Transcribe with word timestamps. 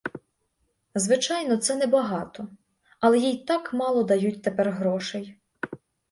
Звичайно, 0.95 1.57
це 1.57 1.75
небагато, 1.75 2.47
але 2.99 3.19
їй 3.19 3.37
так 3.37 3.73
мало 3.73 4.03
дають 4.03 4.41
тепер 4.41 4.71
грошей. 4.71 5.35